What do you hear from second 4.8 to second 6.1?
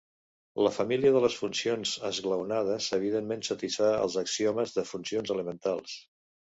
de funcions elementals.